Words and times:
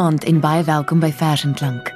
Goeienaand 0.00 0.24
en 0.24 0.40
baie 0.40 0.62
welkom 0.64 1.00
by 1.02 1.10
Vers 1.12 1.42
en 1.44 1.52
Klank. 1.54 1.90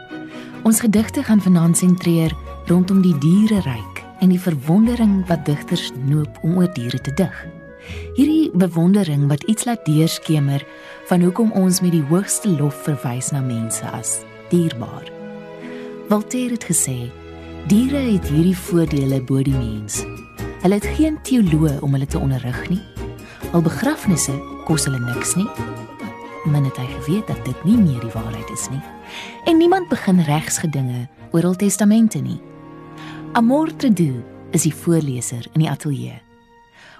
Ons 0.68 0.82
gedigte 0.84 1.22
gaan 1.24 1.40
vanaand 1.40 1.78
sentreer 1.78 2.34
rondom 2.68 2.98
die 3.00 3.14
diereryk 3.18 4.02
en 4.20 4.28
die 4.28 4.40
verwondering 4.40 5.22
wat 5.30 5.46
digters 5.48 5.86
noop 6.04 6.36
om 6.44 6.58
oor 6.60 6.68
diere 6.76 7.00
te 7.00 7.14
dig. 7.16 7.38
Hierdie 8.18 8.50
bewondering 8.52 9.24
wat 9.30 9.46
iets 9.48 9.64
laat 9.64 9.88
deurskemer 9.88 10.66
van 11.08 11.24
hoekom 11.24 11.54
ons 11.56 11.80
met 11.80 11.96
die 11.96 12.04
hoogste 12.10 12.52
lof 12.52 12.82
verwys 12.84 13.30
na 13.32 13.40
mense 13.40 13.88
as 13.96 14.18
dierbaar. 14.52 15.08
Voltaire 16.12 16.58
het 16.58 16.68
gesê: 16.68 17.08
Diere 17.72 18.04
het 18.10 18.28
hierdie 18.28 18.58
voordele 18.66 19.22
bo 19.22 19.40
die 19.40 19.56
mens. 19.56 20.02
Hulle 20.60 20.76
het 20.76 20.92
geen 21.00 21.16
teoloë 21.24 21.78
om 21.80 21.96
hulle 21.96 22.06
te 22.06 22.20
onderrig 22.20 22.68
nie. 22.68 22.82
Al 23.56 23.64
begrafnisse 23.64 24.36
kos 24.68 24.84
hulle 24.90 25.00
niks 25.00 25.38
nie. 25.40 25.48
Men 26.44 26.64
het 26.64 26.76
hy 26.76 26.86
geweet 26.86 27.26
dat 27.26 27.44
dit 27.44 27.64
nie 27.64 27.78
meer 27.80 28.00
die 28.00 28.12
waarheid 28.12 28.50
is 28.50 28.68
nie. 28.68 28.82
En 29.44 29.56
niemand 29.56 29.88
begin 29.88 30.20
regsgedinge 30.20 31.08
oor 31.32 31.44
Ou 31.44 31.56
Testamente 31.56 32.18
nie. 32.18 32.40
Amor 33.32 33.76
Tredu 33.76 34.22
is 34.50 34.62
die 34.62 34.74
voorleser 34.74 35.46
in 35.52 35.64
die 35.64 35.70
ateljee. 35.70 36.20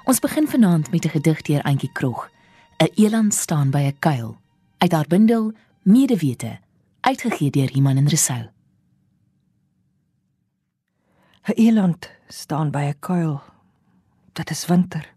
Ons 0.05 0.21
begin 0.21 0.49
vanaand 0.49 0.91
met 0.91 1.05
'n 1.05 1.09
gedig 1.09 1.43
deur 1.43 1.63
Auntie 1.63 1.93
Krog. 1.93 2.31
'n 2.79 2.91
Eland 2.95 3.35
staan 3.35 3.71
by 3.71 3.79
'n 3.79 3.99
kuil 3.99 4.37
uit 4.79 4.93
haar 4.93 5.07
bundel 5.09 5.53
Medewete, 5.83 6.59
uitgegee 7.01 7.51
deur 7.51 7.71
Iman 7.71 7.97
en 7.97 8.09
Resou. 8.09 8.49
'n 11.45 11.53
Eland 11.55 12.11
staan 12.29 12.71
by 12.71 12.79
'n 12.79 12.99
kuil. 12.99 13.43
Dit 14.33 14.51
is 14.51 14.67
winter. 14.67 15.14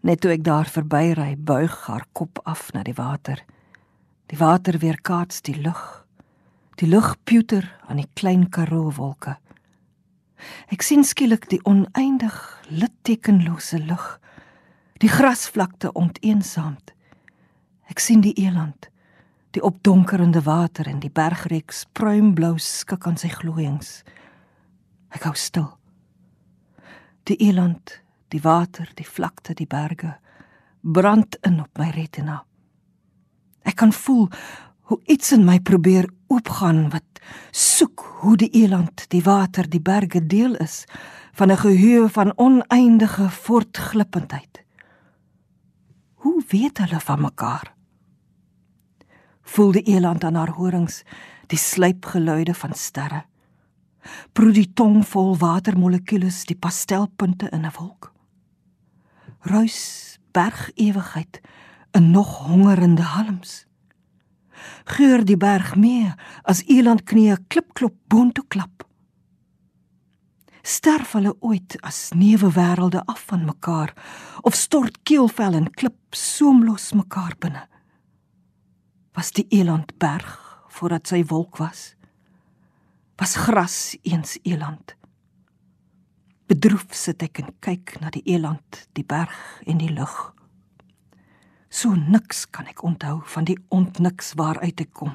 Net 0.00 0.20
toe 0.22 0.30
ek 0.30 0.44
daar 0.46 0.68
verbyry, 0.70 1.34
buig 1.36 1.74
haar 1.88 2.04
kop 2.14 2.38
af 2.46 2.68
na 2.74 2.84
die 2.86 2.94
water. 2.94 3.40
Die 4.30 4.38
water 4.38 4.78
weerkaats 4.78 5.42
die 5.42 5.56
lug. 5.58 6.04
Die 6.78 6.86
lug 6.86 7.16
puter 7.26 7.66
aan 7.88 7.98
die 7.98 8.10
klein 8.14 8.46
Karoo 8.54 8.92
wolke. 8.94 9.38
Ek 10.70 10.84
sien 10.86 11.02
skielik 11.04 11.48
die 11.50 11.58
oneindig 11.66 12.36
littekenlose 12.70 13.80
lug. 13.82 14.20
Die 15.02 15.10
grasvlakte 15.10 15.90
onteensaamd. 15.98 16.94
Ek 17.90 17.98
sien 17.98 18.22
die 18.22 18.34
eland, 18.38 18.90
die 19.56 19.62
opdonkerende 19.64 20.44
water 20.46 20.86
en 20.86 21.00
die 21.00 21.10
bergreeks 21.10 21.86
pruimblou 21.96 22.58
skik 22.62 23.06
aan 23.08 23.16
sy 23.18 23.30
glooiings. 23.32 24.02
Ek 25.16 25.24
hou 25.26 25.34
stil. 25.34 25.70
Die 27.26 27.38
eland, 27.48 27.96
die 28.28 28.40
water, 28.40 28.90
die 28.94 29.06
vlakte, 29.06 29.54
die 29.54 29.66
berge 29.66 30.18
brand 30.80 31.36
in 31.42 31.60
op 31.60 31.78
my 31.78 31.90
retina. 31.90 32.42
Ek 33.66 33.76
kan 33.76 33.92
voel 33.92 34.28
hoe 34.88 35.00
iets 35.10 35.32
in 35.36 35.44
my 35.44 35.58
probeer 35.60 36.08
oopgaan 36.32 36.88
wat 36.92 37.04
soek 37.52 38.04
hoe 38.20 38.36
die 38.40 38.50
eland, 38.62 39.04
die 39.12 39.22
water, 39.22 39.68
die 39.68 39.82
berge 39.82 40.22
deel 40.26 40.56
is 40.64 40.84
van 41.32 41.50
'n 41.52 41.56
geheue 41.56 42.08
van 42.08 42.32
oneindige 42.36 43.30
voortglippendheid. 43.30 44.64
Hoe 46.14 46.42
weet 46.48 46.78
hulle 46.78 47.00
van 47.00 47.20
mekaar? 47.20 47.74
Voel 49.42 49.72
die 49.72 49.82
eland 49.82 50.24
aan 50.24 50.34
haar 50.34 50.50
horings 50.50 51.02
die 51.46 51.58
sluipgeluide 51.58 52.54
van 52.54 52.74
sterre. 52.74 53.24
Proe 54.32 54.52
die 54.52 54.72
tong 54.72 55.06
vol 55.06 55.36
watermolekules 55.36 56.44
die 56.44 56.56
pastelpunte 56.56 57.48
in 57.48 57.64
'n 57.64 57.72
wolk. 57.78 58.17
Ruis 59.40 60.18
berg 60.30 60.70
ewigheid 60.74 61.40
in 61.90 62.10
nog 62.10 62.36
hongerende 62.46 63.02
halms. 63.02 63.66
Geur 64.84 65.24
die 65.24 65.36
berg 65.36 65.76
mee 65.76 66.12
as 66.42 66.64
eland 66.66 67.04
knie 67.06 67.36
klipklop 67.46 67.94
boontoe 68.10 68.44
klap. 68.48 68.82
Sterf 70.62 71.14
hulle 71.14 71.36
ooit 71.40 71.78
as 71.86 72.10
neuwe 72.18 72.50
wêrelde 72.52 73.04
af 73.06 73.22
van 73.30 73.46
mekaar 73.46 73.94
of 74.42 74.58
stort 74.58 74.98
keelvel 75.02 75.54
en 75.54 75.70
klip 75.70 75.98
soomlos 76.10 76.90
mekaar 76.92 77.38
binne? 77.38 77.64
Was 79.14 79.32
die 79.32 79.46
eland 79.54 79.94
berg 80.02 80.34
voordat 80.68 81.06
sy 81.06 81.22
wolk 81.30 81.62
was? 81.62 81.94
Was 83.16 83.38
gras 83.46 83.96
eens 84.02 84.36
eland? 84.42 84.97
Bedroef 86.48 86.94
sit 86.96 87.20
ek 87.20 87.42
en 87.42 87.50
kyk 87.60 87.98
na 88.00 88.08
die 88.08 88.22
eland, 88.24 88.86
die 88.96 89.04
berg 89.04 89.36
en 89.68 89.82
die 89.82 89.90
lug. 89.92 90.14
So 91.68 91.92
niks 91.92 92.46
kan 92.48 92.70
ek 92.70 92.80
onthou 92.88 93.18
van 93.34 93.44
die 93.44 93.58
ontniks 93.68 94.32
waaruit 94.40 94.80
ek 94.80 94.94
kom. 94.96 95.12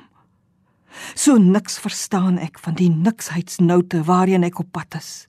So 1.18 1.42
niks 1.42 1.80
verstaan 1.82 2.38
ek 2.38 2.62
van 2.62 2.78
die 2.78 2.92
niksheidsnoute 2.94 4.04
waarheen 4.06 4.46
ek 4.46 4.62
op 4.62 4.70
pad 4.78 5.00
is. 5.00 5.26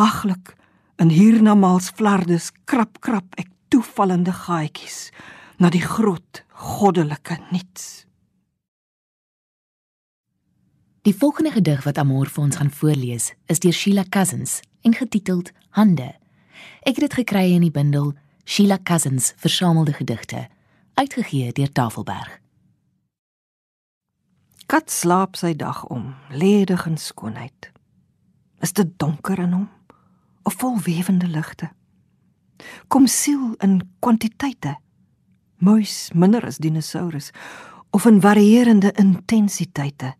Haglik 0.00 0.54
in 0.96 1.12
hiernamaals 1.12 1.90
flardes 1.92 2.48
krap 2.64 3.02
krap 3.04 3.36
ek 3.36 3.52
toevallende 3.68 4.32
gaatjies 4.32 5.10
na 5.60 5.68
die 5.68 5.84
groot 5.84 6.46
goddelike 6.56 7.36
niets. 7.50 8.05
Die 11.06 11.14
volgende 11.14 11.50
gedig 11.50 11.84
wat 11.84 11.98
Amor 11.98 12.26
vir 12.26 12.42
ons 12.42 12.56
gaan 12.58 12.70
voorlees, 12.70 13.28
is 13.46 13.60
deur 13.62 13.72
Sheila 13.72 14.02
Cousins 14.10 14.56
en 14.82 14.94
getiteld 14.94 15.52
Hande. 15.70 16.08
Ek 16.82 16.98
het 16.98 17.04
dit 17.04 17.14
gekry 17.14 17.44
in 17.54 17.62
die 17.62 17.70
bundel 17.70 18.08
Sheila 18.42 18.80
Cousins 18.82 19.28
Versamelde 19.38 19.94
Gedigte, 19.94 20.48
uitgegee 20.98 21.52
deur 21.54 21.70
Tafelberg. 21.70 22.40
Kat 24.66 24.90
slaap 24.90 25.38
sy 25.38 25.52
dag 25.54 25.84
om, 25.94 26.10
ledig 26.34 26.88
in 26.90 26.98
skoonheid. 26.98 27.70
Is 28.66 28.74
dit 28.74 28.90
donker 28.98 29.38
in 29.46 29.54
hom 29.54 29.70
of 30.42 30.58
vol 30.58 30.74
wewende 30.90 31.30
ligte? 31.30 31.70
Kom 32.90 33.06
siel 33.06 33.54
in 33.62 33.78
kwantiteite. 34.02 34.74
Muis 35.62 36.10
minder 36.18 36.50
as 36.50 36.58
dinosourus 36.58 37.30
of 37.94 38.10
in 38.10 38.18
varierende 38.20 38.90
intensiteite 38.98 40.16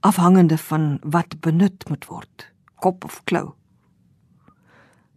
afhangende 0.00 0.58
van 0.58 0.98
wat 1.02 1.40
benut 1.40 1.88
moet 1.88 2.06
word, 2.06 2.52
kop 2.74 3.04
of 3.04 3.20
klou. 3.24 3.54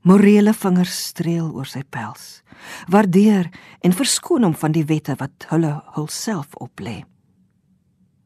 Morele 0.02 0.54
vingers 0.54 0.96
streel 1.12 1.52
oor 1.52 1.68
sy 1.68 1.84
pels, 1.90 2.42
waardeer 2.88 3.50
en 3.84 3.94
verskoon 3.94 4.44
hom 4.48 4.56
van 4.56 4.72
die 4.72 4.86
wette 4.88 5.16
wat 5.20 5.50
hulle 5.52 5.74
hulself 5.98 6.56
oplê. 6.64 7.04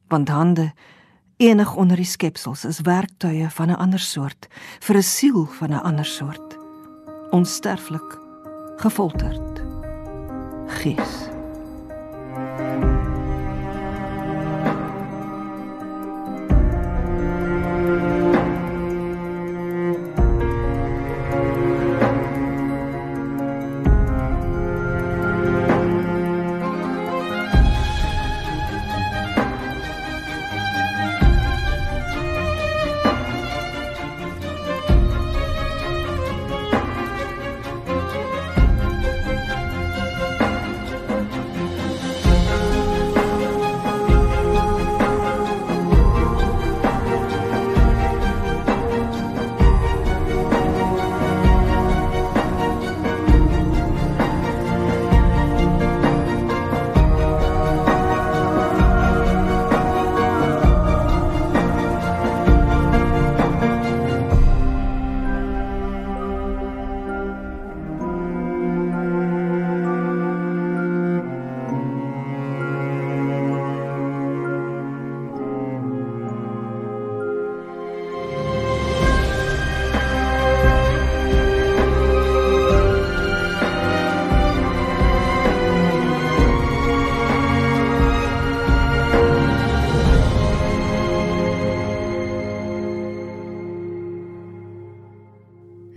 Want 0.07 0.29
hande 0.29 0.71
enig 1.41 1.75
onder 1.75 1.97
die 1.97 2.07
skepsels 2.07 2.65
is 2.65 2.83
werktuie 2.85 3.49
van 3.49 3.69
'n 3.69 3.81
ander 3.85 3.99
soort 3.99 4.47
vir 4.79 4.97
'n 4.97 5.03
siel 5.03 5.45
van 5.45 5.71
'n 5.73 5.83
ander 5.83 6.05
soort 6.05 6.57
onsterflik 7.31 8.19
gefolterd 8.77 9.61
gees 10.67 11.33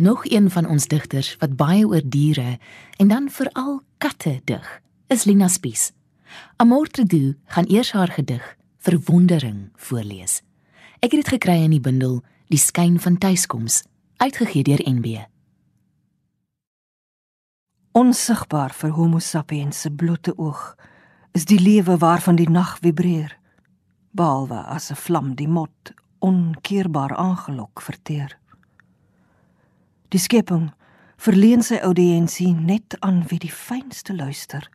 Nog 0.07 0.31
een 0.31 0.51
van 0.51 0.67
ons 0.67 0.87
digters 0.87 1.37
wat 1.37 1.57
baie 1.57 1.87
oor 1.87 2.03
diere 2.05 2.59
en 2.97 3.09
dan 3.09 3.31
veral 3.31 3.81
katte 3.99 4.41
dig, 4.45 4.83
is 5.07 5.25
Lina 5.25 5.49
Spies. 5.49 5.91
Amortredu 6.57 7.39
gaan 7.45 7.65
eers 7.65 7.91
haar 7.93 8.09
gedig 8.09 8.57
Verwondering 8.79 9.73
voorlees. 9.75 10.43
Ek 11.03 11.11
het 11.11 11.25
dit 11.25 11.29
gekry 11.29 11.59
in 11.65 11.75
die 11.75 11.83
bundel 11.83 12.23
Die 12.47 12.59
skyn 12.59 13.01
van 13.03 13.19
tuiskoms, 13.19 13.83
uitgegee 14.23 14.63
deur 14.63 14.85
NB. 14.87 15.27
Onsigbaar 17.91 18.71
vir 18.79 18.95
Homo 18.95 19.19
sapiens 19.19 19.81
se 19.81 19.91
blote 19.91 20.39
oog 20.39 20.77
is 21.35 21.51
die 21.51 21.59
lewe 21.59 21.99
waarvan 21.99 22.39
die 22.39 22.51
nag 22.51 22.79
vibreer, 22.79 23.39
behalwe 24.15 24.63
as 24.63 24.91
'n 24.91 25.03
vlam 25.03 25.35
die 25.35 25.49
mot 25.49 25.95
onkeerbaar 26.19 27.17
aangelok 27.17 27.83
verteer. 27.83 28.39
Die 30.09 30.21
skepping 30.23 30.71
verleen 31.19 31.65
sy 31.67 31.81
audiensie 31.83 32.53
net 32.55 32.95
aan 33.01 33.25
wie 33.31 33.39
die 33.43 33.53
fynste 33.53 34.15
luister. 34.15 34.69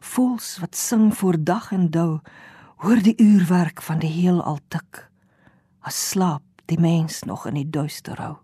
Voels 0.00 0.56
wat 0.60 0.76
sing 0.76 1.10
voor 1.16 1.38
dag 1.40 1.70
en 1.72 1.88
dou, 1.90 2.20
hoor 2.84 3.00
die 3.02 3.16
uurwerk 3.16 3.82
van 3.82 4.02
die 4.02 4.10
heelal 4.12 4.60
tik. 4.68 5.06
As 5.80 5.96
slaap 6.10 6.44
die 6.68 6.80
mens 6.80 7.22
nog 7.24 7.46
in 7.48 7.56
die 7.56 7.70
duister 7.70 8.20
hou. 8.20 8.36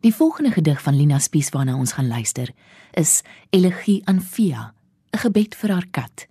Die 0.00 0.14
volgende 0.14 0.50
gedig 0.50 0.80
van 0.82 0.96
Lina 0.96 1.18
Spies 1.20 1.50
waarna 1.52 1.76
ons 1.76 1.92
gaan 1.92 2.08
luister, 2.08 2.48
is 2.96 3.20
Elegie 3.50 4.00
aan 4.08 4.20
Via, 4.20 4.72
'n 5.12 5.18
gebed 5.18 5.54
vir 5.54 5.70
haar 5.70 5.86
kat, 5.90 6.26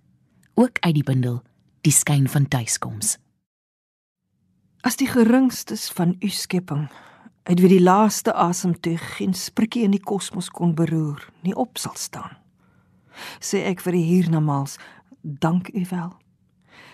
ook 0.54 0.78
uit 0.80 0.94
die 0.94 1.04
bundel 1.04 1.42
Die 1.80 1.92
skyn 1.92 2.28
van 2.28 2.48
tuiskoms. 2.48 3.16
As 4.80 4.96
die 4.96 5.08
geringstes 5.08 5.88
van 5.88 6.16
u 6.20 6.28
skepping 6.28 6.90
uit 7.42 7.60
wie 7.60 7.68
die 7.68 7.82
laaste 7.82 8.34
asemteug 8.34 9.16
geen 9.16 9.34
sprikkie 9.34 9.82
in 9.82 9.90
die 9.90 10.02
kosmos 10.02 10.50
kon 10.50 10.74
beroer, 10.74 11.22
nie 11.42 11.54
op 11.56 11.78
sal 11.78 11.96
staan. 11.96 12.36
Sê 13.40 13.64
ek 13.68 13.80
vir 13.84 13.96
die 13.96 14.06
hiernamaals, 14.06 14.78
dank 15.22 15.68
u 15.74 15.84
wel. 15.90 16.12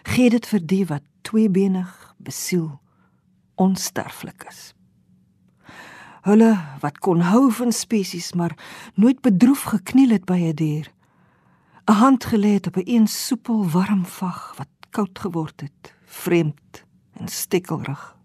Gee 0.07 0.31
dit 0.31 0.47
vir 0.47 0.63
die 0.63 0.85
wat 0.87 1.05
tweebenig, 1.27 1.93
besiel, 2.19 2.79
onsterflik 3.55 4.47
is. 4.49 4.73
Hulle 6.27 6.57
wat 6.83 6.99
kon 6.99 7.23
hou 7.23 7.51
van 7.55 7.73
spesies 7.73 8.33
maar 8.35 8.57
nooit 8.95 9.21
bedroef 9.23 9.63
gekniel 9.71 10.11
het 10.11 10.25
by 10.27 10.39
'n 10.39 10.55
die 10.55 10.55
dier. 10.55 10.87
'n 11.87 11.93
Hand 11.93 12.25
gelê 12.25 12.59
het 12.59 12.67
op 12.67 12.77
'n 12.77 12.83
een 12.87 13.07
soepel 13.07 13.71
warm 13.71 14.05
vag 14.05 14.55
wat 14.59 14.69
koud 14.91 15.19
geword 15.19 15.61
het, 15.61 15.95
vreemd 16.05 16.85
en 17.13 17.29
stekkelrig. 17.29 18.16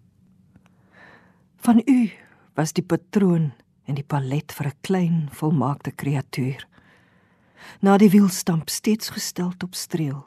Van 1.62 1.82
u 1.86 2.10
was 2.54 2.74
die 2.74 2.84
patroon 2.84 3.52
en 3.86 3.98
die 3.98 4.04
palet 4.04 4.52
vir 4.52 4.68
'n 4.68 4.80
klein 4.82 5.30
volmaakte 5.32 5.92
kreatuur. 5.92 6.68
Na 7.82 7.98
die 7.98 8.10
wielstamp 8.10 8.70
steeds 8.70 9.10
gestel 9.10 9.54
op 9.64 9.76
streel, 9.76 10.26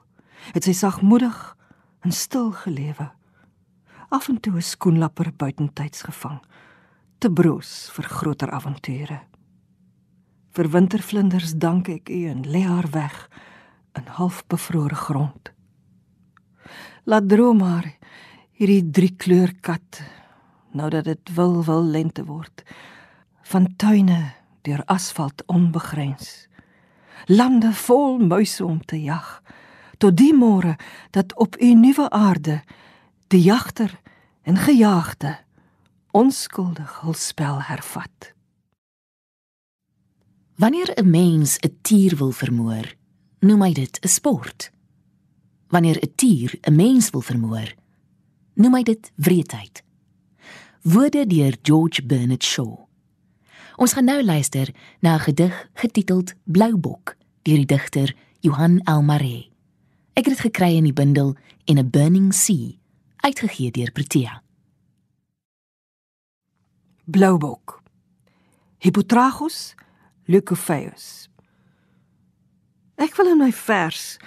het 0.52 0.64
sy 0.64 0.72
sagmoedig 0.72 1.56
en 2.00 2.12
stil 2.12 2.52
gelewe. 2.52 3.10
Af 4.08 4.28
en 4.28 4.40
toe 4.40 4.54
'n 4.56 4.62
skoenlapper 4.62 5.32
buitentyds 5.36 6.02
gevang, 6.02 6.40
te 7.18 7.30
broos 7.30 7.90
vir 7.92 8.04
groter 8.04 8.50
avonture. 8.50 9.20
Vir 10.50 10.70
wintervlinders 10.70 11.54
dank 11.58 11.88
ek 11.88 12.08
u 12.08 12.26
en 12.26 12.42
lê 12.46 12.62
haar 12.62 12.90
weg 12.90 13.30
in 13.92 14.06
halfbevrore 14.06 14.94
grond. 14.94 15.52
Laat 17.04 17.28
droom 17.28 17.56
maar 17.56 17.98
hierdie 18.52 18.90
drie 18.90 19.16
kleur 19.16 19.52
kat 19.60 20.02
nou 20.74 20.90
dat 20.90 21.04
dit 21.04 21.34
wil 21.34 21.64
wil 21.64 21.84
lente 21.84 22.24
word. 22.24 22.62
Van 23.42 23.76
tuine 23.76 24.32
deur 24.62 24.82
asfalt 24.84 25.42
onbegrens. 25.46 26.48
Lande 27.26 27.72
vol 27.72 28.18
muise 28.18 28.64
om 28.64 28.84
te 28.84 29.02
jag. 29.02 29.42
Tot 29.98 30.16
die 30.16 30.34
môre 30.34 30.76
dat 31.10 31.34
op 31.34 31.56
u 31.60 31.74
nuwe 31.74 32.10
aarde 32.10 32.62
die 33.26 33.42
jagter 33.42 34.00
en 34.42 34.56
gejaagde 34.56 35.38
onskuldig 36.10 37.00
hul 37.00 37.14
spel 37.14 37.62
hervat. 37.62 38.34
Wanneer 40.54 40.92
'n 40.96 41.10
mens 41.10 41.58
'n 41.58 41.78
tier 41.82 42.16
wil 42.16 42.30
vermoor 42.30 42.94
noem 43.38 43.62
hy 43.62 43.72
dit 43.72 43.98
'n 44.02 44.08
sport. 44.08 44.70
Wanneer 45.68 45.98
'n 46.02 46.12
tier 46.14 46.58
'n 46.60 46.74
mens 46.74 47.10
wil 47.10 47.20
vermoor 47.20 47.74
noem 48.54 48.74
hy 48.74 48.82
dit 48.82 49.12
wreedheid 49.14 49.84
woorde 50.84 51.26
deur 51.26 51.56
George 51.62 52.04
Bernard 52.04 52.44
Shaw. 52.44 52.76
Ons 53.76 53.92
gaan 53.96 54.04
nou 54.04 54.22
luister 54.24 54.68
na 55.00 55.14
'n 55.14 55.20
gedig 55.20 55.68
getiteld 55.74 56.34
Bloubok 56.44 57.16
deur 57.42 57.56
die 57.56 57.66
digter 57.66 58.16
Johan 58.40 58.80
Elmaré. 58.84 59.48
Ek 60.12 60.24
het 60.24 60.36
dit 60.36 60.40
gekry 60.40 60.76
in 60.76 60.84
die 60.84 60.92
bundel 60.92 61.36
In 61.64 61.78
a 61.78 61.84
Burning 61.84 62.34
Sea, 62.34 62.76
uitgegee 63.16 63.70
deur 63.70 63.92
Protea. 63.92 64.42
Bloubok. 67.04 67.82
Hippotragus 68.78 69.74
leucophaeus. 70.24 71.28
Ek 72.94 73.16
wil 73.16 73.26
in 73.26 73.38
my 73.38 73.52
vers 73.52 74.18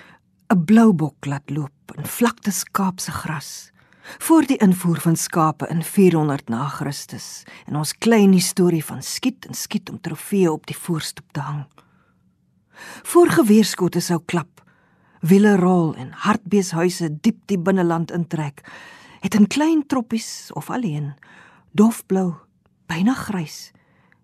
'n 0.48 0.66
bloubok 0.66 1.26
laat 1.26 1.50
loop 1.50 1.94
in 1.98 2.06
vlaktes 2.06 2.64
Kaapse 2.64 3.12
gras 3.12 3.72
voor 4.18 4.46
die 4.48 4.58
invoer 4.58 5.00
van 5.00 5.16
skape 5.16 5.68
in 5.68 5.84
400 5.84 6.50
na 6.50 6.68
Christus 6.68 7.44
en 7.66 7.76
ons 7.76 7.94
klein 7.98 8.40
storie 8.42 8.84
van 8.86 9.02
skiet 9.04 9.46
en 9.46 9.54
skiet 9.54 9.90
om 9.90 10.02
trofee 10.02 10.52
op 10.52 10.68
die 10.68 10.78
voorstoep 10.78 11.32
te 11.32 11.40
hang. 11.40 11.66
Voor 13.04 13.30
geweerskote 13.30 14.00
sou 14.00 14.20
klap, 14.26 14.62
wiele 15.20 15.56
rol 15.56 15.96
en 15.96 16.12
hartbeeshuise 16.12 17.10
diep 17.22 17.40
die 17.46 17.60
binneland 17.60 18.12
intrek, 18.12 18.62
het 19.22 19.36
in 19.36 19.48
klein 19.48 19.86
troppies 19.88 20.52
of 20.54 20.70
alleen 20.70 21.14
dofblou, 21.72 22.34
byna 22.88 23.14
grys, 23.14 23.72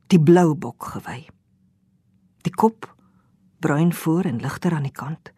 die 0.08 0.22
blou 0.22 0.54
bok 0.56 0.94
gewy. 0.96 1.26
Die 2.44 2.54
kop 2.54 2.88
bruin 3.60 3.94
voor 3.94 4.28
en 4.28 4.42
ligter 4.44 4.74
aan 4.76 4.88
die 4.88 4.96
kant, 4.96 5.32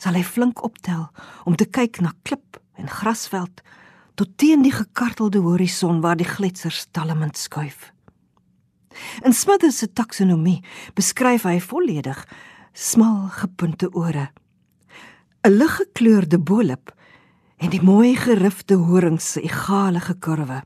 sal 0.00 0.16
hy 0.16 0.24
flink 0.24 0.62
optel 0.64 1.08
om 1.44 1.56
te 1.56 1.66
kyk 1.68 2.00
na 2.04 2.12
klip 2.24 2.60
en 2.76 2.88
grasveld 2.88 3.62
tot 4.16 4.32
teen 4.40 4.64
die 4.64 4.72
gekartelde 4.72 5.42
horison 5.44 6.00
waar 6.00 6.16
die 6.16 6.28
gletsers 6.28 6.86
talmend 6.96 7.36
skuif. 7.36 7.92
In 9.28 9.34
Smithers 9.36 9.82
se 9.82 9.90
taksonomie 9.92 10.62
beskryf 10.96 11.44
hy 11.44 11.58
volledig 11.60 12.22
smal 12.72 13.28
gepunte 13.36 13.90
ore, 13.92 14.30
'n 15.44 15.52
liggekleurde 15.52 16.38
bolip 16.38 16.94
en 17.60 17.70
die 17.70 17.82
mooi 17.82 18.16
gerifte 18.16 18.74
horings 18.74 19.32
se 19.32 19.40
egale 19.40 20.00
kurwe. 20.20 20.62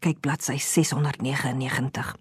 Kyk 0.00 0.20
bladsy 0.20 0.58
699. 0.58 2.16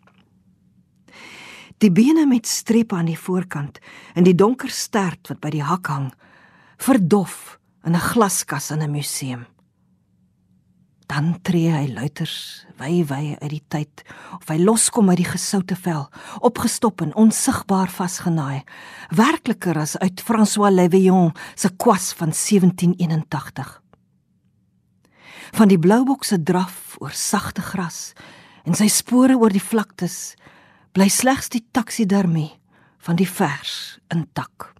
Die 1.77 1.91
bene 1.91 2.25
met 2.25 2.47
strepe 2.47 2.95
aan 2.95 3.05
die 3.05 3.19
voorkant 3.19 3.79
en 4.15 4.23
die 4.23 4.35
donker 4.35 4.69
stert 4.69 5.27
wat 5.27 5.39
by 5.39 5.49
die 5.49 5.63
hak 5.63 5.87
hang, 5.87 6.13
verdof 6.77 7.59
in 7.85 7.95
'n 7.95 7.99
glaskas 7.99 8.71
in 8.71 8.81
'n 8.81 8.91
museum 8.91 9.45
dan 11.07 11.37
tree 11.41 11.71
hy 11.71 11.87
luiters 11.95 12.65
wy 12.77 13.01
wy 13.07 13.37
uit 13.39 13.51
die 13.51 13.63
tyd 13.71 14.03
of 14.35 14.49
hy 14.51 14.57
loskom 14.59 15.09
uit 15.11 15.21
die 15.21 15.29
gesoute 15.29 15.77
vel 15.79 16.05
opgestop 16.45 17.01
en 17.05 17.15
onsigbaar 17.15 17.91
vasgenaai 17.91 18.63
werkliker 19.15 19.79
as 19.79 19.95
uit 20.03 20.23
François 20.23 20.73
Levion 20.73 21.31
se 21.55 21.71
kwas 21.79 22.11
van 22.19 22.35
1781 22.35 23.73
van 25.57 25.71
die 25.71 25.79
bloubok 25.79 26.27
se 26.27 26.41
draf 26.43 26.97
oor 26.99 27.15
sagte 27.15 27.63
gras 27.63 28.11
en 28.67 28.75
sy 28.75 28.89
spore 28.91 29.39
oor 29.39 29.53
die 29.55 29.63
vlaktes 29.63 30.35
bly 30.91 31.07
slegs 31.13 31.47
die 31.55 31.63
taksidermie 31.71 32.51
van 33.07 33.15
die 33.15 33.29
vers 33.29 33.97
intak 34.11 34.73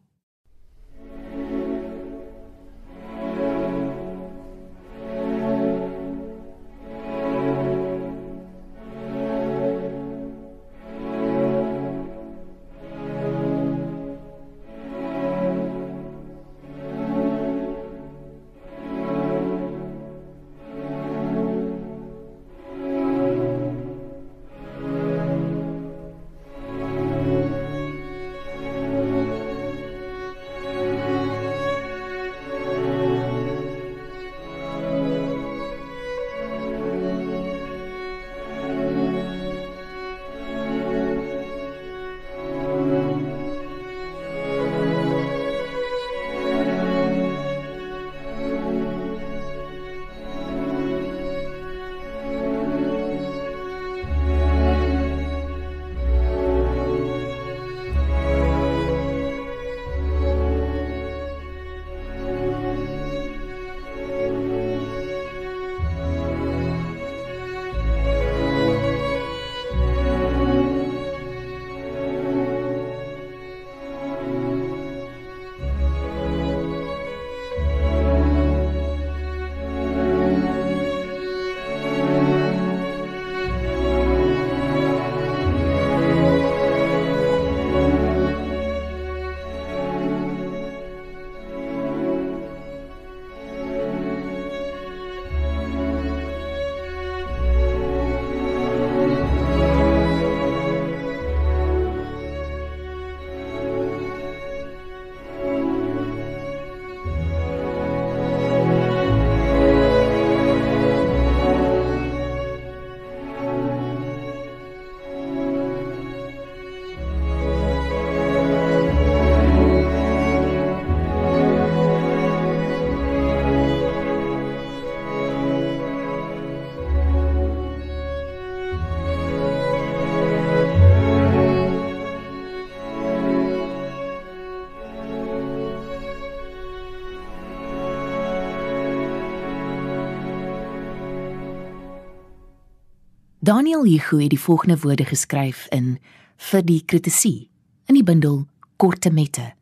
Daniel 143.48 143.86
Hugo 143.86 144.18
het 144.18 144.30
die 144.30 144.40
volgende 144.40 144.80
woorde 144.80 145.06
geskryf 145.06 145.68
in 145.70 146.00
vir 146.36 146.64
die 146.68 146.82
kritisie 146.84 147.48
in 147.88 147.96
die 147.96 148.04
bundel 148.04 148.42
Korte 148.76 149.08
Mette. 149.08 149.54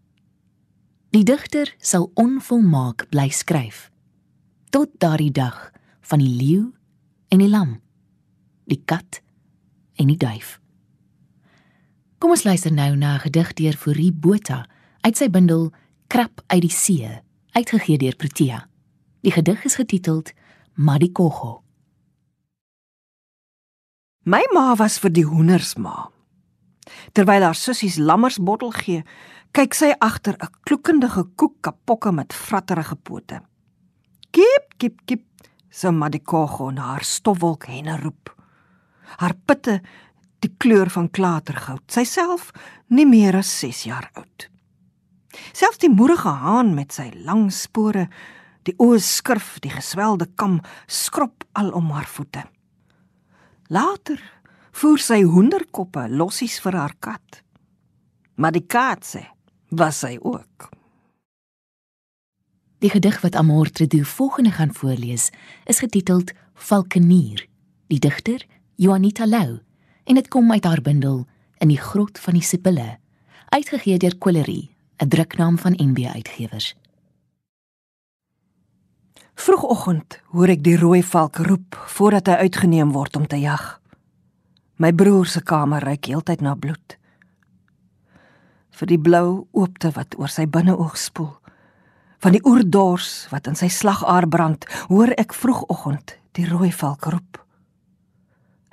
Die 1.14 1.22
digter 1.22 1.70
sal 1.78 2.08
onvolmaak 2.18 3.04
bly 3.14 3.28
skryf 3.30 3.92
tot 4.74 4.90
daardie 4.98 5.30
dag 5.30 5.70
van 6.02 6.24
die 6.24 6.32
leeu 6.34 6.64
en 7.30 7.44
die 7.44 7.50
lam, 7.52 7.76
die 8.66 8.80
kat 8.90 9.20
en 10.02 10.10
die 10.10 10.18
duif. 10.18 10.56
Kom 12.18 12.34
ons 12.34 12.46
luister 12.48 12.74
nou 12.74 12.96
na 12.96 13.14
'n 13.16 13.26
gedig 13.30 13.54
deur 13.54 13.78
Fourie 13.78 14.12
Botha 14.12 14.66
uit 15.02 15.18
sy 15.18 15.30
bundel 15.30 15.70
Krap 16.08 16.42
uit 16.48 16.62
die 16.62 16.74
see, 16.74 17.22
uitgegee 17.52 17.98
deur 17.98 18.16
Protea. 18.16 18.68
Die 19.22 19.32
gedig 19.32 19.64
is 19.66 19.76
getiteld 19.76 20.34
Madikogo. 20.74 21.65
My 24.26 24.42
ma 24.56 24.74
was 24.74 24.96
vir 24.98 25.12
die 25.14 25.24
hoenders 25.30 25.76
ma. 25.78 26.08
Terwyl 27.14 27.44
haar 27.46 27.58
sussies 27.58 28.00
lammersbottel 28.02 28.72
gee, 28.74 29.04
kyk 29.54 29.76
sy 29.78 29.92
agter 30.02 30.34
'n 30.42 30.50
kloekende 30.66 31.10
gekoek 31.14 31.62
kapokke 31.62 32.12
met 32.12 32.34
fratterige 32.34 32.96
pote. 32.96 33.42
Kip, 34.32 34.66
kip, 34.80 34.98
kip, 35.06 35.24
so 35.70 35.92
Madikogo 35.92 36.72
na 36.72 36.82
haar 36.82 37.04
stofwolk 37.04 37.68
henne 37.68 38.02
roep. 38.02 38.34
Haar 39.22 39.36
pitte 39.46 39.82
die 40.40 40.56
kleur 40.58 40.90
van 40.90 41.12
klatergoud. 41.12 41.86
Sy 41.88 42.04
self 42.04 42.52
nie 42.90 43.06
meer 43.06 43.36
as 43.36 43.60
6 43.60 43.84
jaar 43.84 44.10
oud. 44.16 44.50
Selfs 45.54 45.78
die 45.78 45.90
moerige 45.90 46.30
haan 46.30 46.74
met 46.74 46.92
sy 46.92 47.12
lang 47.14 47.52
spore, 47.52 48.10
die 48.64 48.76
oë 48.80 49.00
skurf, 49.00 49.60
die 49.60 49.70
geswelde 49.70 50.26
kam 50.36 50.62
skrop 50.88 51.44
al 51.54 51.70
om 51.72 51.92
haar 51.92 52.08
voete. 52.08 52.55
Later 53.68 54.22
voer 54.72 55.00
sy 55.02 55.24
hoenderkoppe 55.24 56.08
lossies 56.10 56.60
vir 56.62 56.78
haar 56.78 56.96
kat. 57.00 57.42
Maar 58.36 58.54
die 58.54 58.66
kat 58.66 59.06
sê, 59.08 59.24
was 59.72 60.04
sy 60.04 60.18
ook. 60.22 60.70
Die 62.84 62.92
gedig 62.92 63.22
wat 63.24 63.36
Amor 63.36 63.72
Tredu 63.72 64.04
volgende 64.06 64.52
gaan 64.52 64.74
voorlees, 64.74 65.32
is 65.66 65.80
getiteld 65.80 66.34
Valkenier. 66.54 67.48
Die 67.88 68.00
digter, 68.00 68.46
Juanita 68.76 69.26
Lou, 69.26 69.62
en 70.06 70.16
dit 70.16 70.28
kom 70.28 70.52
uit 70.52 70.66
haar 70.66 70.82
bundel 70.82 71.24
In 71.64 71.72
die 71.72 71.80
grot 71.80 72.20
van 72.20 72.36
die 72.36 72.44
sipille, 72.44 72.98
uitgegee 73.56 73.98
deur 73.98 74.18
Quillery, 74.20 74.70
'n 75.00 75.08
druknaam 75.08 75.58
van 75.58 75.80
NB 75.80 76.06
Uitgewers. 76.06 76.76
Vroegoggend 79.36 80.22
hoor 80.32 80.52
ek 80.54 80.62
die 80.64 80.78
rooi 80.80 81.02
valk 81.04 81.42
roep 81.44 81.76
voordat 81.92 82.30
hy 82.32 82.48
uitgeneem 82.48 82.94
word 82.96 83.18
om 83.20 83.26
te 83.28 83.36
jag. 83.42 83.64
My 84.80 84.94
broer 84.96 85.28
se 85.28 85.42
kamer 85.44 85.84
ruik 85.84 86.08
heeltyd 86.08 86.44
na 86.44 86.56
bloed. 86.56 86.96
Vir 88.76 88.92
die 88.92 89.00
blou 89.00 89.48
oopte 89.52 89.92
wat 89.96 90.16
oor 90.20 90.32
sy 90.32 90.48
binneoog 90.48 90.96
spoel. 91.00 91.34
Van 92.24 92.36
die 92.36 92.44
oerdors 92.48 93.28
wat 93.32 93.48
in 93.52 93.60
sy 93.60 93.68
slagaar 93.72 94.28
brand, 94.32 94.64
hoor 94.88 95.12
ek 95.20 95.36
vroegoggend 95.36 96.16
die 96.36 96.48
rooi 96.48 96.72
valk 96.72 97.08
roep. 97.12 97.40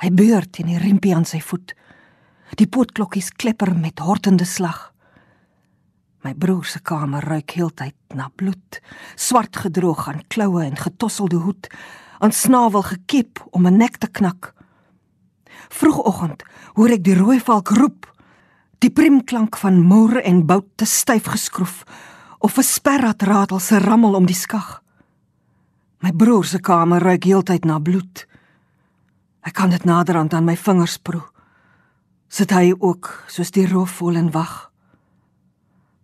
Hy 0.03 0.11
beur 0.15 0.47
teen 0.47 0.71
die 0.71 0.81
riempie 0.83 1.15
aan 1.15 1.27
sy 1.27 1.43
voet. 1.43 1.75
Die 2.59 2.71
potklokkies 2.71 3.33
klepper 3.35 3.75
met 3.75 4.03
hortende 4.03 4.47
slag. 4.47 4.92
My 6.23 6.35
broer 6.35 6.65
se 6.65 6.79
kamer 6.79 7.25
ruik 7.27 7.51
heeltyd 7.57 7.97
na 8.15 8.29
bloed, 8.37 8.79
swart 9.19 9.57
gedroog 9.57 10.07
aan 10.09 10.23
kloue 10.31 10.63
en 10.63 10.77
getosselde 10.79 11.41
hoed, 11.43 11.67
aan 12.23 12.33
snavel 12.33 12.83
gekiep 12.83 13.43
om 13.51 13.67
'n 13.67 13.77
nek 13.77 13.97
te 13.97 14.07
knak. 14.07 14.55
Vroegoggend 15.69 16.43
hoor 16.75 16.91
ek 16.91 17.05
die 17.05 17.19
rooi 17.19 17.41
valk 17.41 17.69
roep. 17.69 18.07
Die 18.79 18.91
priemklank 18.91 19.57
van 19.57 19.81
moer 19.81 20.23
en 20.23 20.47
bout 20.47 20.69
te 20.77 20.85
styf 20.85 21.25
geskroef 21.25 21.85
of 22.39 22.59
'n 22.59 22.63
sperrat 22.63 23.23
ratel 23.23 23.59
se 23.59 23.79
rammel 23.79 24.15
om 24.15 24.27
die 24.27 24.35
skag. 24.35 24.83
My 26.03 26.13
broer 26.13 26.45
se 26.45 26.59
kamer 26.59 27.03
ruik 27.03 27.25
heeltyd 27.25 27.65
na 27.65 27.79
bloed. 27.79 28.27
Ek 29.43 29.55
kan 29.55 29.71
dit 29.71 29.85
naderhand 29.85 30.35
aan 30.35 30.45
my 30.45 30.57
vingers 30.57 30.99
proe. 30.99 31.23
Sit 32.29 32.51
hy 32.51 32.75
ook 32.79 33.25
soos 33.27 33.51
die 33.51 33.67
roofvol 33.67 34.17
en 34.17 34.31
wag. 34.31 34.72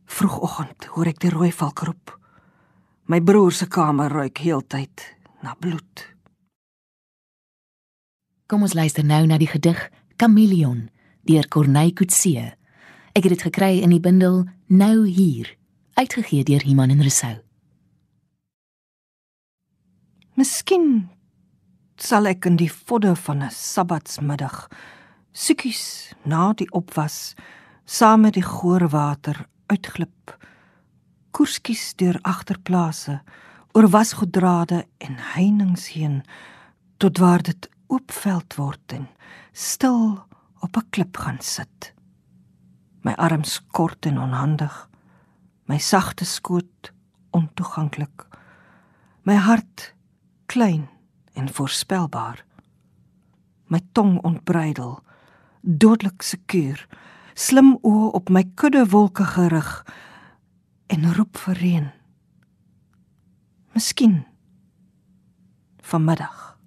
Vroegoggend 0.08 0.88
hoor 0.94 1.10
ek 1.10 1.20
die 1.20 1.32
rooi 1.32 1.50
valk 1.52 1.82
roep. 1.84 2.12
My 3.08 3.20
broer 3.20 3.52
se 3.52 3.68
kamer 3.68 4.12
ruik 4.12 4.40
heeltyd 4.40 5.04
na 5.44 5.54
bloed. 5.60 6.04
Kom 8.48 8.64
ons 8.64 8.74
luister 8.76 9.04
nou 9.04 9.26
na 9.28 9.36
die 9.38 9.50
gedig 9.50 9.80
Chameleon 10.16 10.86
deur 11.28 11.48
Corneille 11.52 11.92
Coetzee. 11.92 12.46
Ek 13.12 13.26
het 13.26 13.36
dit 13.36 13.44
gekry 13.50 13.78
in 13.84 13.92
die 13.92 14.00
bundel 14.00 14.46
Nou 14.68 15.04
hier, 15.04 15.50
uitgegee 16.00 16.44
deur 16.44 16.64
Iman 16.64 16.90
en 16.92 17.04
Rousseau. 17.04 17.36
Miskien 20.38 21.08
sal 21.98 22.30
ek 22.30 22.46
in 22.48 22.56
die 22.56 22.70
vodde 22.72 23.14
van 23.16 23.42
'n 23.42 23.50
sabbatsmiddag 23.50 24.68
sukkies 25.32 26.14
na 26.24 26.52
die 26.52 26.70
opwas 26.72 27.34
saam 27.84 28.20
met 28.20 28.34
die 28.34 28.46
goorwater 28.46 29.46
uitglip 29.72 30.36
koerskies 31.30 31.92
deur 32.00 32.18
agterplase 32.22 33.20
oor 33.76 33.88
wasgoeddrade 33.92 34.84
en 34.98 35.18
heininge 35.34 35.92
heen 35.92 36.22
tot 36.98 37.18
waar 37.22 37.42
dit 37.46 37.68
oopveld 37.86 38.56
word 38.58 38.96
en 38.96 39.06
stil 39.52 40.18
op 40.60 40.76
'n 40.76 40.88
klip 40.90 41.16
gaan 41.16 41.40
sit. 41.40 41.94
My 43.02 43.12
arms 43.12 43.60
kort 43.70 44.06
en 44.06 44.18
onhandig, 44.18 44.88
my 45.64 45.78
sagte 45.78 46.24
skoot 46.24 46.92
ontoeganklik. 47.30 48.26
My 49.22 49.34
hart 49.34 49.94
klein 50.46 50.88
en 51.32 51.52
voorspelbaar. 51.52 52.44
My 53.66 53.80
tong 53.92 54.18
ontbreidel, 54.24 55.02
dodelik 55.60 56.22
sekuur, 56.22 56.88
slim 57.38 57.76
oë 57.86 58.10
op 58.18 58.32
my 58.34 58.42
kudde 58.58 58.82
wolke 58.90 59.22
gerig 59.36 59.70
en 60.90 61.06
roep 61.14 61.38
vir 61.38 61.60
reën. 61.62 61.86
Miskien 63.76 64.24
vanmiddag 65.88 66.57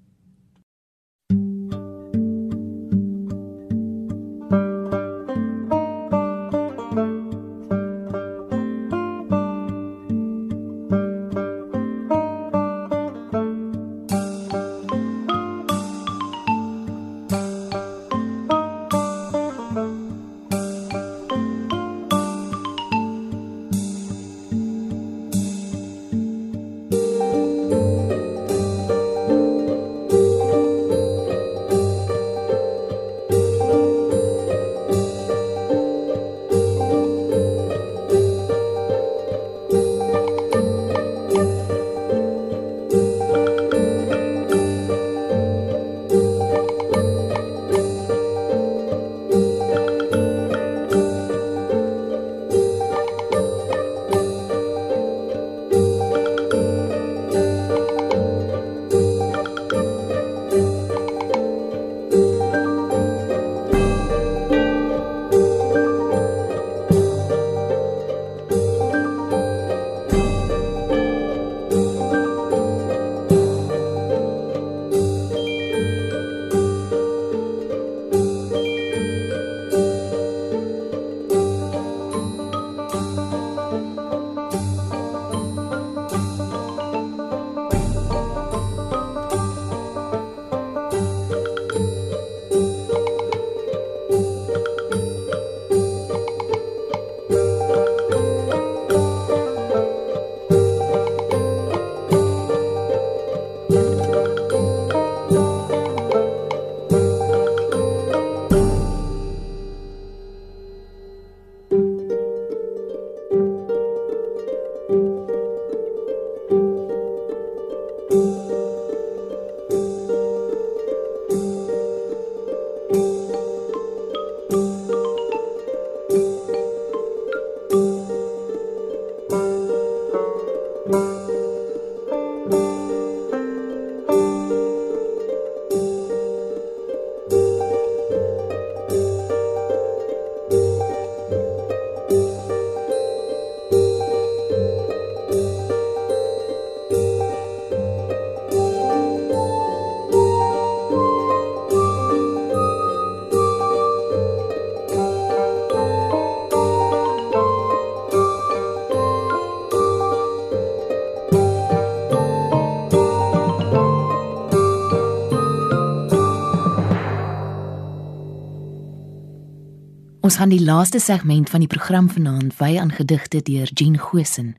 Ons 170.31 170.39
gaan 170.39 170.53
die 170.53 170.63
laaste 170.63 170.99
segment 171.03 171.49
van 171.51 171.59
die 171.59 171.67
program 171.67 172.05
vanaand 172.07 172.53
wy 172.55 172.77
aan 172.79 172.93
gedigte 172.95 173.41
deur 173.43 173.67
Jean 173.75 173.97
Gosen. 173.99 174.53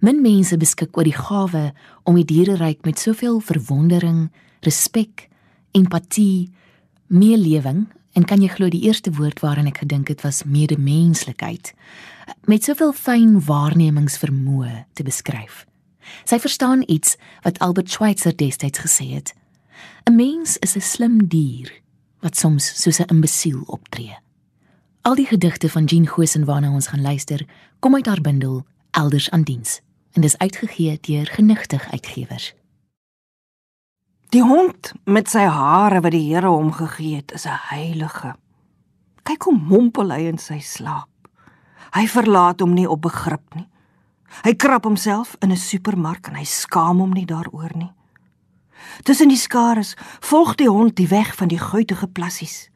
Min 0.00 0.22
mense 0.24 0.56
beskik 0.56 0.96
oor 0.96 1.04
die 1.04 1.12
gawe 1.12 1.74
om 2.08 2.16
die 2.16 2.24
diereryk 2.24 2.86
met 2.88 3.02
soveel 3.02 3.36
verwondering, 3.44 4.30
respek, 4.64 5.26
empatie, 5.76 6.48
meelewing 7.12 7.84
en 8.16 8.24
kan 8.24 8.40
jy 8.40 8.48
glo 8.54 8.72
die 8.72 8.80
eerste 8.88 9.12
woord 9.20 9.44
waaraan 9.44 9.68
ek 9.74 9.82
gedink 9.84 10.08
het 10.08 10.24
was 10.24 10.40
medemenslikheid 10.48 11.74
met 12.48 12.64
soveel 12.64 12.96
fyn 12.96 13.36
waarnemingsvermoë 13.44 14.86
te 14.96 15.04
beskryf. 15.04 15.66
Sy 16.24 16.40
verstaan 16.40 16.88
iets 16.88 17.18
wat 17.44 17.60
Albert 17.60 17.92
Schweitzer 17.92 18.32
destyds 18.32 18.80
gesê 18.88 19.12
het. 19.20 19.36
'n 20.08 20.16
Mens 20.16 20.56
is 20.64 20.76
'n 20.76 20.80
slim 20.80 21.28
dier 21.28 21.68
wat 22.24 22.36
soms 22.36 22.72
soos 22.82 23.00
'n 23.00 23.12
imbesiel 23.12 23.68
optree. 23.68 24.23
Al 25.04 25.14
die 25.14 25.26
gedigte 25.26 25.68
van 25.68 25.84
Jean 25.84 26.06
Gosen 26.06 26.44
waarna 26.44 26.70
ons 26.72 26.86
gaan 26.86 27.02
luister, 27.02 27.42
kom 27.78 27.94
uit 27.94 28.06
haar 28.06 28.20
bundel 28.20 28.62
Elders 28.90 29.30
aan 29.30 29.42
diens 29.42 29.80
en 30.12 30.20
dis 30.24 30.38
uitgegee 30.38 30.98
deur 31.00 31.26
Genigtig 31.26 31.90
Uitgewers. 31.90 32.54
Die 34.32 34.42
hond 34.42 34.92
met 35.04 35.28
sy 35.28 35.42
hare 35.44 36.00
wat 36.00 36.14
die 36.16 36.22
Here 36.30 36.48
hom 36.48 36.70
gegee 36.72 37.16
het, 37.16 37.34
is 37.36 37.44
'n 37.44 37.58
heilige. 37.68 38.32
Kyk 39.22 39.42
hoe 39.42 39.58
mompel 39.58 40.10
hy 40.10 40.20
in 40.20 40.38
sy 40.38 40.58
slaap. 40.58 41.28
Hy 41.92 42.06
verlaat 42.06 42.60
hom 42.60 42.72
nie 42.74 42.88
op 42.88 43.02
begrip 43.02 43.54
nie. 43.54 43.68
Hy 44.42 44.54
krap 44.54 44.84
homself 44.84 45.36
in 45.40 45.50
'n 45.50 45.56
supermark 45.56 46.28
en 46.28 46.34
hy 46.34 46.44
skaam 46.44 46.98
hom 46.98 47.12
nie 47.12 47.26
daaroor 47.26 47.76
nie. 47.76 47.92
Tussen 49.02 49.28
die 49.28 49.36
skares 49.36 49.96
volg 50.20 50.54
die 50.54 50.68
hond 50.68 50.96
die 50.96 51.08
weg 51.08 51.34
van 51.34 51.48
die 51.48 51.60
guitige 51.60 52.06
plassies. 52.06 52.70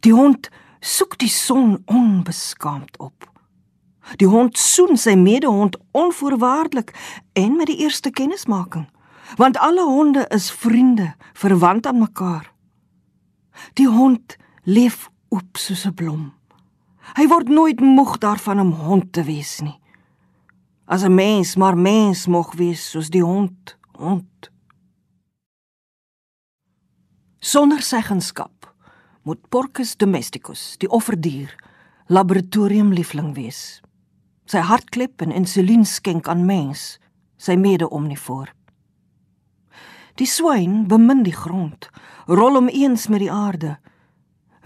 Die 0.00 0.12
hond 0.12 0.50
soek 0.84 1.16
die 1.18 1.32
son 1.32 1.78
onbeskaamd 1.88 2.98
op. 3.00 3.30
Die 4.20 4.28
hond 4.28 4.58
soen 4.60 4.98
sy 5.00 5.14
medehond 5.16 5.78
onvoorwaardelik 5.96 6.92
en 7.32 7.56
met 7.56 7.70
die 7.72 7.78
eerste 7.86 8.12
kennismaking, 8.12 8.84
want 9.40 9.56
alle 9.56 9.84
honde 9.88 10.26
is 10.28 10.50
vriende, 10.52 11.14
verwant 11.32 11.86
aan 11.86 12.02
mekaar. 12.02 12.50
Die 13.80 13.88
hond 13.88 14.36
leef 14.64 15.08
oop 15.32 15.56
soos 15.56 15.86
'n 15.86 15.94
blom. 15.94 16.32
Hy 17.16 17.26
word 17.28 17.48
nooit 17.48 17.80
moeg 17.80 18.18
daarvan 18.18 18.60
om 18.60 18.72
hond 18.72 19.12
te 19.12 19.22
wees 19.22 19.60
nie. 19.60 19.80
As 20.86 21.02
'n 21.02 21.14
mens 21.14 21.56
maar 21.56 21.76
mens 21.76 22.26
mag 22.26 22.52
wees 22.52 22.90
soos 22.90 23.08
die 23.10 23.24
hond, 23.24 23.76
hond. 23.92 24.50
Sonder 27.38 27.82
seggenskap 27.82 28.63
moet 29.24 29.40
Porcus 29.48 29.96
domesticus, 29.96 30.74
die 30.80 30.88
offerdier, 30.92 31.52
laboratoriumliefling 32.12 33.32
wees. 33.36 33.80
Sy 34.44 34.60
hartklep 34.68 35.24
en 35.24 35.32
insulien 35.32 35.86
skenk 35.88 36.28
aan 36.28 36.44
mens, 36.44 36.98
sy 37.40 37.56
mede-omnivoor. 37.56 38.52
Die 40.20 40.28
swyn 40.28 40.84
bemin 40.88 41.24
die 41.24 41.34
grond, 41.34 41.88
rol 42.28 42.60
hom 42.60 42.68
eens 42.68 43.08
met 43.08 43.24
die 43.24 43.32
aarde. 43.32 43.78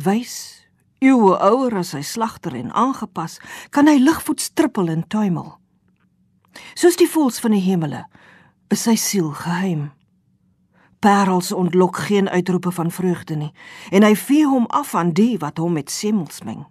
Wys, 0.03 0.67
eeue 1.01 1.39
ouer 1.39 1.79
as 1.79 1.95
hy 1.97 2.03
slagter 2.03 2.57
en 2.59 2.75
aangepas, 2.75 3.39
kan 3.71 3.89
hy 3.89 3.97
ligvoets 4.03 4.51
trippel 4.59 4.91
en 4.93 5.07
tuimel. 5.07 5.55
Soos 6.75 6.99
die 6.99 7.09
voëls 7.09 7.39
van 7.41 7.55
die 7.55 7.63
hemele, 7.63 8.03
is 8.75 8.83
sy 8.85 8.99
siel 8.99 9.31
geheim. 9.39 9.89
Parels 10.99 11.53
ontlok 11.53 11.97
geen 11.97 12.29
uitroepe 12.29 12.71
van 12.71 12.91
vreugde 12.91 13.37
nie 13.37 13.53
en 13.91 14.03
hy 14.03 14.15
vee 14.17 14.47
hom 14.47 14.67
af 14.67 14.95
aan 14.95 15.13
die 15.13 15.39
wat 15.39 15.59
hom 15.59 15.73
met 15.73 15.91
semmels 15.91 16.43
meng. 16.43 16.67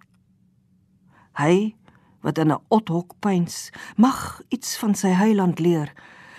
Hy 1.38 1.74
wat 2.20 2.38
in 2.38 2.52
'n 2.52 2.60
othok 2.68 3.14
pyns, 3.18 3.70
mag 3.96 4.42
iets 4.48 4.76
van 4.78 4.94
sy 4.94 5.08
heiland 5.08 5.58
leer, 5.58 5.92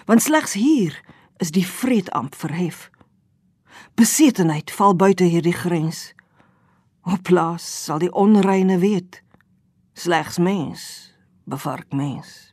want 0.06 0.22
slegs 0.22 0.54
hier 0.54 1.02
is 1.38 1.52
die 1.52 1.68
vreedamp 1.68 2.36
verhef. 2.36 2.90
Besetenheid 3.96 4.72
val 4.72 4.96
buite 4.96 5.24
hierdie 5.24 5.54
grens. 5.54 6.14
Op 7.04 7.24
plaas 7.24 7.84
sal 7.84 8.00
die 8.00 8.12
onreine 8.12 8.78
weet, 8.78 9.24
slegs 9.94 10.38
mens 10.38 11.14
bevark 11.44 11.92
mens. 11.92 12.49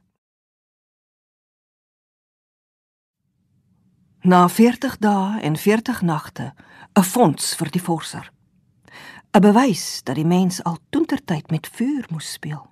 Na 4.27 4.49
40 4.49 4.97
dae 4.99 5.41
en 5.41 5.57
40 5.57 6.03
nagte 6.03 6.55
'n 6.99 7.03
fonds 7.03 7.55
vir 7.55 7.71
die 7.71 7.81
forser. 7.81 8.33
'n 9.31 9.41
Bewys 9.41 10.03
dat 10.03 10.15
die 10.15 10.27
mens 10.27 10.63
al 10.63 10.79
toentertyd 10.91 11.51
met 11.51 11.69
vuur 11.69 12.07
moes 12.11 12.33
speel. 12.33 12.67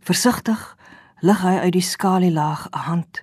Versigtig 0.00 0.76
lig 1.20 1.40
hy 1.42 1.56
uit 1.56 1.72
die 1.72 1.80
skalielaag 1.80 2.68
'n 2.70 2.78
hand. 2.78 3.22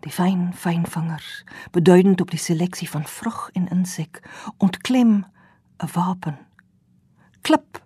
Die 0.00 0.12
fyn 0.12 0.52
fyn 0.54 0.86
vingers, 0.86 1.44
beduidend 1.70 2.20
op 2.20 2.30
die 2.30 2.40
seleksie 2.40 2.90
van 2.90 3.04
vrug 3.06 3.50
en 3.52 3.68
insek, 3.68 4.22
ontklem 4.56 5.26
'n 5.76 5.88
wapen. 5.92 6.38
Klip, 7.40 7.84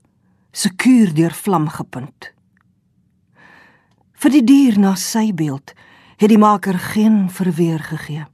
sekuur 0.51 1.15
deur 1.15 1.35
vlam 1.35 1.69
gepunt. 1.69 2.33
Vir 4.13 4.31
die 4.31 4.45
dier 4.45 4.79
na 4.79 4.95
sy 4.95 5.35
beeld 5.35 5.73
het 6.17 6.29
die 6.29 6.39
maker 6.39 6.79
geen 6.79 7.31
verweer 7.31 7.79
gegee 7.79 8.27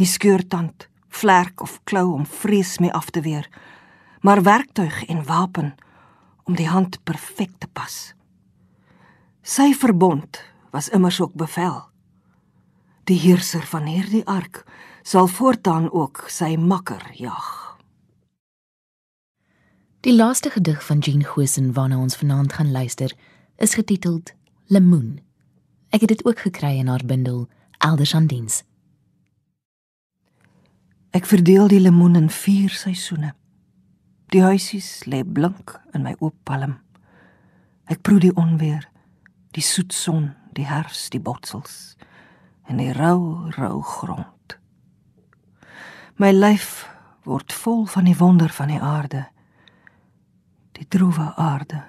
nie 0.00 0.08
skeurtand, 0.08 0.88
vlerk 1.12 1.60
of 1.60 1.80
klou 1.84 2.14
om 2.14 2.24
vrees 2.26 2.78
mee 2.80 2.92
af 2.96 3.10
te 3.12 3.20
weer, 3.20 3.48
maar 4.24 4.42
werktuig 4.42 5.04
en 5.12 5.24
wapen 5.28 5.74
om 6.48 6.56
die 6.56 6.68
hand 6.68 7.02
perfek 7.04 7.52
te 7.58 7.68
pas. 7.68 8.14
Sy 9.42 9.72
verbond 9.76 10.40
was 10.72 10.88
immers 10.88 11.20
ook 11.20 11.34
bevel. 11.34 11.82
Die 13.04 13.18
heerser 13.18 13.64
van 13.66 13.88
hierdie 13.90 14.24
ark 14.26 14.64
sal 15.02 15.26
voortaan 15.26 15.90
ook 15.92 16.24
sy 16.28 16.54
makker 16.56 17.02
jag. 17.18 17.48
Die 20.00 20.14
laaste 20.16 20.50
gedig 20.50 20.80
van 20.86 20.98
Jean 20.98 21.24
Gosen 21.24 21.72
waarna 21.76 21.98
ons 22.00 22.16
vanaand 22.16 22.52
gaan 22.52 22.72
luister, 22.72 23.12
is 23.56 23.74
getiteld 23.74 24.32
Lemoen. 24.66 25.20
Ek 25.90 26.00
het 26.00 26.08
dit 26.08 26.24
ook 26.24 26.38
gekry 26.46 26.78
in 26.78 26.88
haar 26.88 27.04
bundel 27.04 27.48
Elders 27.78 28.14
aan 28.14 28.26
diens. 28.26 28.62
Ek 31.10 31.26
verdeel 31.26 31.66
die 31.66 31.80
lemoen 31.82 32.14
in 32.14 32.28
4 32.30 32.70
seisoene. 32.70 33.32
Die 34.30 34.44
huisies 34.44 35.08
lê 35.10 35.24
blink 35.26 35.72
in 35.90 36.04
my 36.06 36.12
oop 36.22 36.36
palm. 36.46 36.76
Ek 37.90 38.04
proe 38.06 38.20
die 38.22 38.30
onweer, 38.38 38.84
die 39.50 39.64
soet 39.64 39.90
son, 39.90 40.28
die 40.54 40.68
herfs, 40.70 41.08
die 41.10 41.18
botsels 41.18 41.96
en 42.70 42.78
die 42.78 42.92
rou, 42.94 43.50
rou 43.56 43.80
grond. 43.82 44.54
My 46.14 46.30
lyf 46.30 46.84
word 47.26 47.50
vol 47.58 47.82
van 47.90 48.06
die 48.06 48.14
wonder 48.20 48.54
van 48.54 48.70
die 48.70 48.78
aarde. 48.78 49.24
Die 50.78 50.86
droewe 50.86 51.32
aarde 51.34 51.82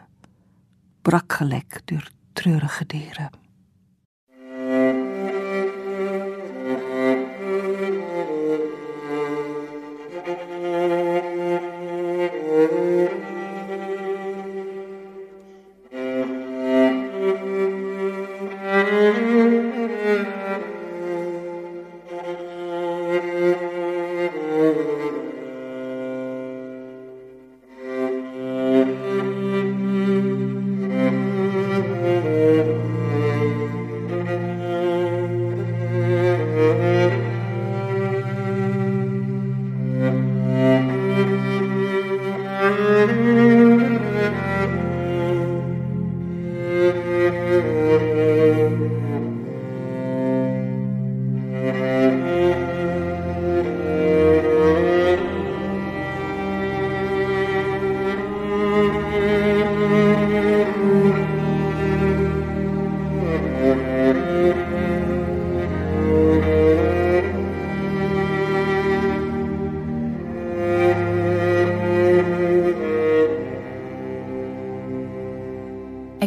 brak 1.06 1.38
gelek 1.38 1.84
deur 1.86 2.10
treurige 2.34 2.90
diere. 2.90 3.30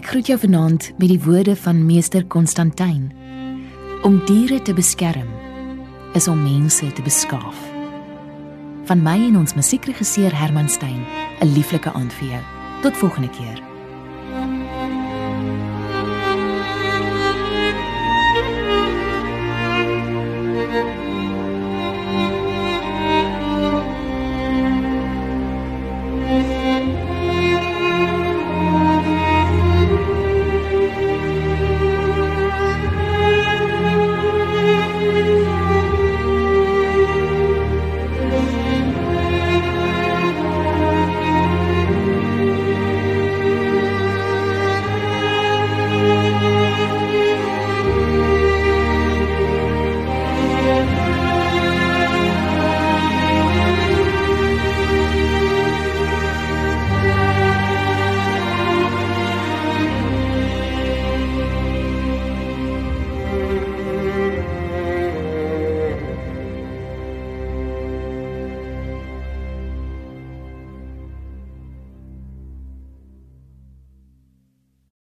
Ek 0.05 0.11
groet 0.11 0.29
jou 0.29 0.37
vanaand 0.37 0.91
met 1.01 1.09
die 1.09 1.21
woorde 1.25 1.55
van 1.57 1.79
meester 1.87 2.27
Konstantin. 2.29 3.07
Om 4.05 4.19
diere 4.29 4.59
te 4.63 4.75
beskerm 4.77 5.31
is 6.13 6.29
om 6.29 6.43
mense 6.45 6.93
te 6.93 7.03
beskaaf. 7.03 7.57
Van 8.85 9.01
my 9.01 9.17
en 9.31 9.39
ons 9.41 9.57
musiekregisseur 9.57 10.37
Herman 10.37 10.69
Stein, 10.69 11.07
'n 11.41 11.55
lieflike 11.57 11.93
aand 11.93 12.13
vir 12.13 12.29
jou. 12.29 12.43
Tot 12.83 12.97
volgende 12.97 13.31
keer. 13.31 13.74